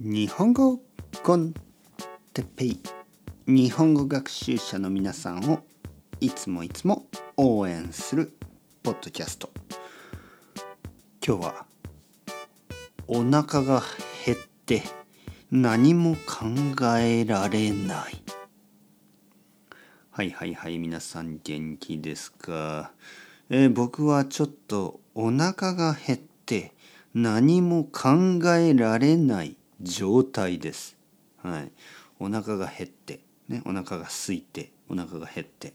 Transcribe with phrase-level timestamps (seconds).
[0.00, 0.80] 日本語
[1.24, 1.52] コン
[2.32, 2.80] テペイ
[3.48, 5.58] 日本語学習者の皆さんを
[6.20, 8.32] いつもいつも応援する
[8.84, 9.50] ポッドキャスト。
[11.26, 11.66] 今日は
[13.08, 13.82] お腹が
[14.24, 14.84] 減って
[15.50, 18.22] 何も考えられない。
[20.12, 22.92] はいはいはい皆さん元気ですか、
[23.50, 26.72] えー僕はちょっとお腹が減って
[27.14, 29.56] 何も考えられない。
[29.80, 30.96] 状態です。
[31.42, 31.72] はい。
[32.18, 35.74] お腹が減って、ね、お腹が空いて、お腹が減って、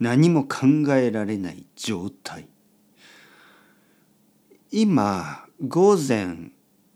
[0.00, 2.48] 何も考えられない状態。
[4.70, 6.50] 今、午前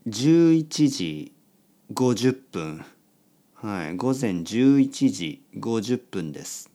[0.07, 1.33] 11時
[1.93, 2.85] 50分。
[3.55, 3.97] はい。
[3.97, 6.71] 午前11時50分です。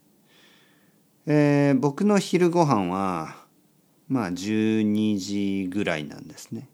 [1.25, 3.35] えー僕の昼ご飯は、
[4.07, 6.69] まあ12時ぐらいなんですね。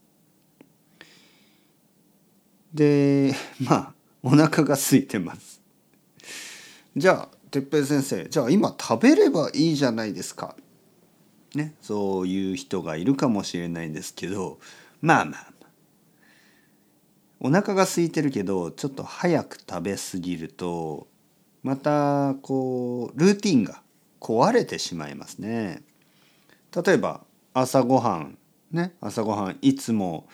[2.73, 5.61] でまあお腹が空いてます。
[6.95, 10.56] じゃあ哲平先生じゃあ今食べればいいじゃないですか。
[11.56, 14.59] ねそういう人がいるかもしれないんですけど
[15.02, 15.53] まあまあ
[17.39, 21.08] お腹が空いてるけどちょっと早く食べ過ぎると
[21.61, 23.81] またこうルーティンが
[24.20, 25.83] 壊れてしまいますね。
[26.73, 27.22] 例えば
[27.53, 28.38] 朝ごはん
[28.72, 30.28] ね朝ごはんいつも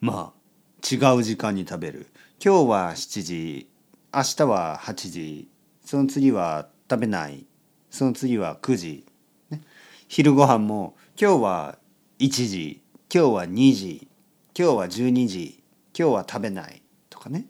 [0.00, 0.43] まあ
[0.84, 2.08] 違う時間に食べる。
[2.44, 3.70] 今日は7時
[4.14, 5.48] 明日は8時
[5.82, 7.46] その次は食べない
[7.88, 9.06] その次は9時、
[9.48, 9.62] ね、
[10.08, 11.78] 昼ご飯も今日は
[12.18, 14.08] 1時今日は2時
[14.54, 15.62] 今日は12時
[15.98, 17.46] 今日は食べないとかね。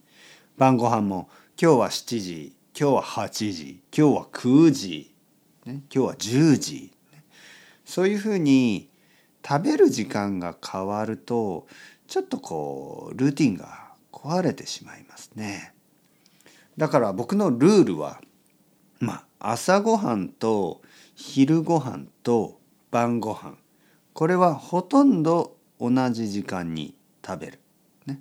[0.56, 1.28] 晩ご飯も
[1.60, 5.12] 今日は7時今日は8時今日は9時、
[5.64, 7.24] ね、今日は10時、ね。
[7.84, 8.90] そういうふうに
[9.46, 11.66] 食べる時間が変わると
[12.06, 15.74] ちょっとこうルーティンが壊れてしまいますね。
[16.78, 18.20] だから僕のルールは
[19.00, 20.80] まあ朝ごはんと
[21.14, 22.58] 昼ごはんと
[22.90, 23.58] 晩ごはん
[24.12, 26.94] これはほとんど同じ時間に
[27.24, 27.60] 食べる。
[28.06, 28.20] ね、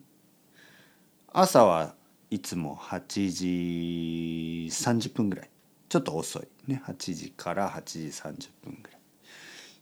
[1.32, 1.96] 朝は
[2.30, 5.50] いつも8時30分ぐらい
[5.88, 9.00] ちょっと遅いね8時から8時30分ぐらい。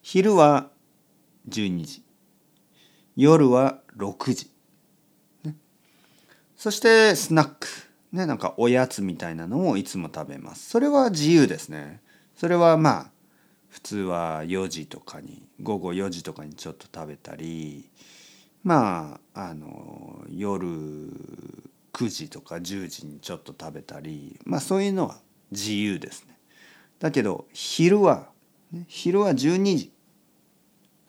[0.02, 0.70] 昼は
[1.50, 2.04] 12時。
[3.16, 4.52] 夜は6時、
[5.44, 5.56] ね、
[6.56, 7.68] そしてスナック。
[8.12, 10.70] ねなんかおやつみたいなのをいつも食べます。
[10.70, 12.02] それは自由ですね。
[12.36, 13.12] それはまあ
[13.70, 17.90] 普通は4時とかに午後4時とかにちょっと食べたり
[18.64, 20.68] まああの夜
[21.94, 25.18] 9時とか10時にちょっと食べたりまあそういうのは
[25.52, 26.38] 自由ですね。
[27.00, 28.28] だけど昼は、
[28.72, 29.92] ね、昼は12時。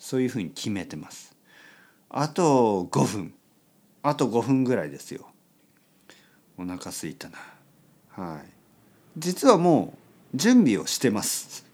[0.02, 1.32] そういうふうに決めてます。
[2.10, 3.34] あと5分。
[4.02, 5.28] あと5分ぐらいですよ。
[6.58, 7.38] お腹すいたな。
[8.10, 8.50] はい。
[9.16, 9.94] 実はも
[10.34, 11.64] う準備をしてます。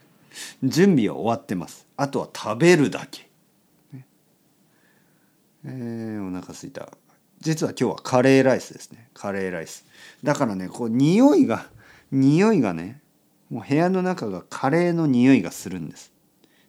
[0.62, 1.86] 準備は終わってます。
[1.96, 3.30] あとは食べるだけ、
[3.94, 4.06] ね。
[5.64, 6.90] えー、お腹すいた。
[7.40, 9.08] 実は今日はカレーライスですね。
[9.14, 9.86] カレーライス。
[10.22, 11.66] だからねこう匂いが
[12.12, 13.00] 匂いがね
[13.48, 16.12] もう部屋の中がカレーの匂いがするんです。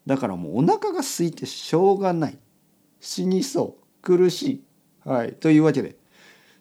[0.09, 2.37] だからもうお腹が空いてしょうがない。
[2.99, 4.01] 死にそう。
[4.01, 4.63] 苦しい。
[5.07, 5.33] はい。
[5.33, 5.97] というわけで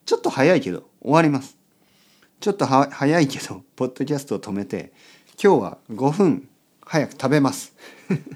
[0.05, 1.57] ちょっと早いけど終わります。
[2.41, 4.93] ちょっとは早いけどポッドキャストを止めて
[5.43, 6.47] 今日は5分
[6.83, 7.75] 早く食べます。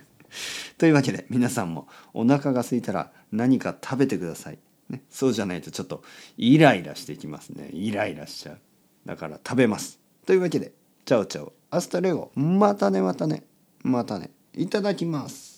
[0.79, 4.59] というわけで皆さんもお腹が空いたら何か食べてください、
[4.89, 6.03] ね、そうじゃないとちょっと
[6.39, 7.69] イライラしてきますね。
[7.75, 8.61] イライラしちゃう。
[9.05, 10.01] だから食べます。
[10.25, 10.73] というわけで
[11.05, 11.53] チャオチャオ。
[11.69, 12.33] Hasta luego。
[12.35, 13.45] またねまたね。
[13.83, 14.31] またね。
[14.55, 15.52] いただきます。